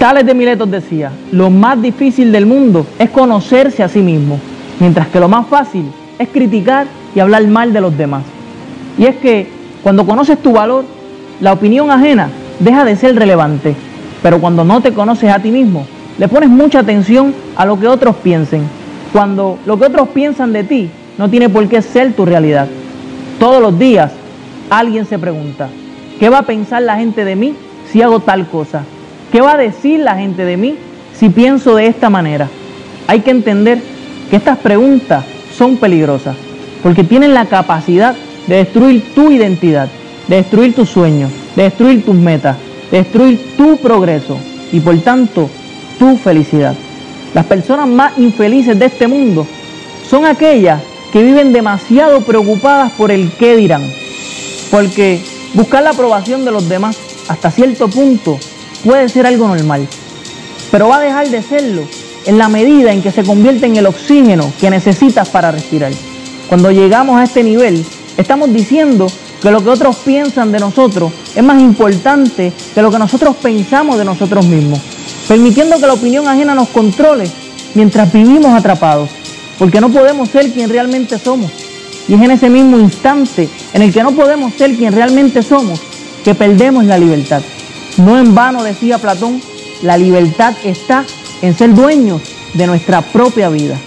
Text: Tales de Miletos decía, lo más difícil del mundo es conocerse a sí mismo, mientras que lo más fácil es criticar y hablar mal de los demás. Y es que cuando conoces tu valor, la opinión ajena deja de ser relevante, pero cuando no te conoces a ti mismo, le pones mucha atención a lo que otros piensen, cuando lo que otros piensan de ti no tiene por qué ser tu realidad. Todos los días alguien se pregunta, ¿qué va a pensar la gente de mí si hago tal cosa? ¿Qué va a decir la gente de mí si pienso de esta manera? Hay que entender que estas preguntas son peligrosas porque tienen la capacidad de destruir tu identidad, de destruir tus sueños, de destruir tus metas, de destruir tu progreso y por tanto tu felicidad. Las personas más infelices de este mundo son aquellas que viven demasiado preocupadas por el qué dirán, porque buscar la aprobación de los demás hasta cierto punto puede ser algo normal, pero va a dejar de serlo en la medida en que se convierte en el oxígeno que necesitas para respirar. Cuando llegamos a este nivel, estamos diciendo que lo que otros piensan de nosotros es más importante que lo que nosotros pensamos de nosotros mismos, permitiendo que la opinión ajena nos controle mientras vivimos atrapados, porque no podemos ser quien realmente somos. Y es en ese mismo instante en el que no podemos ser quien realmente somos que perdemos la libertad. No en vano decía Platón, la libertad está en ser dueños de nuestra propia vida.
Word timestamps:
Tales 0.00 0.24
de 0.24 0.32
Miletos 0.32 0.70
decía, 0.70 1.12
lo 1.30 1.50
más 1.50 1.82
difícil 1.82 2.32
del 2.32 2.46
mundo 2.46 2.86
es 2.98 3.10
conocerse 3.10 3.82
a 3.82 3.88
sí 3.88 4.00
mismo, 4.00 4.40
mientras 4.80 5.08
que 5.08 5.20
lo 5.20 5.28
más 5.28 5.46
fácil 5.46 5.84
es 6.18 6.26
criticar 6.30 6.86
y 7.14 7.20
hablar 7.20 7.46
mal 7.48 7.74
de 7.74 7.82
los 7.82 7.98
demás. 7.98 8.22
Y 8.96 9.04
es 9.04 9.16
que 9.16 9.46
cuando 9.82 10.06
conoces 10.06 10.38
tu 10.38 10.52
valor, 10.52 10.86
la 11.42 11.52
opinión 11.52 11.90
ajena 11.90 12.30
deja 12.60 12.86
de 12.86 12.96
ser 12.96 13.14
relevante, 13.14 13.74
pero 14.22 14.40
cuando 14.40 14.64
no 14.64 14.80
te 14.80 14.94
conoces 14.94 15.30
a 15.30 15.38
ti 15.38 15.50
mismo, 15.50 15.84
le 16.16 16.28
pones 16.28 16.48
mucha 16.48 16.78
atención 16.78 17.34
a 17.54 17.66
lo 17.66 17.78
que 17.78 17.86
otros 17.86 18.16
piensen, 18.16 18.62
cuando 19.12 19.58
lo 19.66 19.78
que 19.78 19.84
otros 19.84 20.08
piensan 20.08 20.54
de 20.54 20.64
ti 20.64 20.88
no 21.18 21.28
tiene 21.28 21.50
por 21.50 21.68
qué 21.68 21.82
ser 21.82 22.14
tu 22.14 22.24
realidad. 22.24 22.68
Todos 23.38 23.60
los 23.60 23.78
días 23.78 24.12
alguien 24.70 25.04
se 25.04 25.18
pregunta, 25.18 25.68
¿qué 26.18 26.30
va 26.30 26.38
a 26.38 26.46
pensar 26.46 26.80
la 26.80 26.96
gente 26.96 27.22
de 27.26 27.36
mí 27.36 27.54
si 27.92 28.00
hago 28.00 28.20
tal 28.20 28.46
cosa? 28.48 28.82
¿Qué 29.32 29.40
va 29.40 29.52
a 29.52 29.56
decir 29.56 30.00
la 30.00 30.16
gente 30.16 30.44
de 30.44 30.56
mí 30.56 30.74
si 31.16 31.28
pienso 31.28 31.76
de 31.76 31.86
esta 31.86 32.10
manera? 32.10 32.48
Hay 33.06 33.20
que 33.20 33.30
entender 33.30 33.80
que 34.28 34.36
estas 34.36 34.58
preguntas 34.58 35.24
son 35.56 35.76
peligrosas 35.76 36.36
porque 36.82 37.04
tienen 37.04 37.34
la 37.34 37.46
capacidad 37.46 38.16
de 38.48 38.56
destruir 38.56 39.14
tu 39.14 39.30
identidad, 39.30 39.88
de 40.26 40.36
destruir 40.36 40.74
tus 40.74 40.88
sueños, 40.88 41.30
de 41.54 41.64
destruir 41.64 42.04
tus 42.04 42.16
metas, 42.16 42.56
de 42.90 42.98
destruir 42.98 43.56
tu 43.56 43.76
progreso 43.76 44.36
y 44.72 44.80
por 44.80 44.98
tanto 45.00 45.48
tu 45.98 46.16
felicidad. 46.16 46.74
Las 47.32 47.44
personas 47.44 47.86
más 47.86 48.18
infelices 48.18 48.76
de 48.78 48.86
este 48.86 49.06
mundo 49.06 49.46
son 50.08 50.24
aquellas 50.24 50.82
que 51.12 51.22
viven 51.22 51.52
demasiado 51.52 52.20
preocupadas 52.22 52.90
por 52.92 53.12
el 53.12 53.30
qué 53.38 53.56
dirán, 53.56 53.82
porque 54.72 55.20
buscar 55.54 55.84
la 55.84 55.90
aprobación 55.90 56.44
de 56.44 56.50
los 56.50 56.68
demás 56.68 56.98
hasta 57.28 57.50
cierto 57.52 57.88
punto 57.88 58.38
puede 58.84 59.08
ser 59.08 59.26
algo 59.26 59.48
normal, 59.48 59.86
pero 60.70 60.88
va 60.88 60.96
a 60.96 61.00
dejar 61.00 61.28
de 61.28 61.42
serlo 61.42 61.82
en 62.26 62.38
la 62.38 62.48
medida 62.48 62.92
en 62.92 63.02
que 63.02 63.10
se 63.10 63.22
convierte 63.22 63.66
en 63.66 63.76
el 63.76 63.86
oxígeno 63.86 64.52
que 64.60 64.70
necesitas 64.70 65.28
para 65.28 65.50
respirar. 65.50 65.92
Cuando 66.48 66.70
llegamos 66.70 67.18
a 67.18 67.24
este 67.24 67.42
nivel, 67.42 67.84
estamos 68.16 68.52
diciendo 68.52 69.06
que 69.40 69.50
lo 69.50 69.62
que 69.62 69.70
otros 69.70 69.96
piensan 69.96 70.52
de 70.52 70.58
nosotros 70.58 71.12
es 71.34 71.42
más 71.42 71.60
importante 71.60 72.52
que 72.74 72.82
lo 72.82 72.90
que 72.90 72.98
nosotros 72.98 73.36
pensamos 73.36 73.96
de 73.98 74.04
nosotros 74.04 74.46
mismos, 74.46 74.80
permitiendo 75.28 75.78
que 75.78 75.86
la 75.86 75.94
opinión 75.94 76.28
ajena 76.28 76.54
nos 76.54 76.68
controle 76.68 77.24
mientras 77.74 78.12
vivimos 78.12 78.52
atrapados, 78.52 79.08
porque 79.58 79.80
no 79.80 79.88
podemos 79.90 80.28
ser 80.28 80.50
quien 80.52 80.68
realmente 80.68 81.18
somos. 81.18 81.50
Y 82.08 82.14
es 82.14 82.22
en 82.22 82.30
ese 82.32 82.50
mismo 82.50 82.78
instante 82.78 83.48
en 83.72 83.82
el 83.82 83.92
que 83.92 84.02
no 84.02 84.12
podemos 84.12 84.52
ser 84.54 84.74
quien 84.74 84.92
realmente 84.92 85.42
somos 85.42 85.80
que 86.24 86.34
perdemos 86.34 86.84
la 86.84 86.98
libertad. 86.98 87.42
No 88.04 88.18
en 88.18 88.34
vano 88.34 88.62
decía 88.62 88.98
Platón, 88.98 89.42
la 89.82 89.98
libertad 89.98 90.54
está 90.64 91.04
en 91.42 91.54
ser 91.54 91.74
dueños 91.74 92.22
de 92.54 92.66
nuestra 92.66 93.02
propia 93.02 93.50
vida. 93.50 93.78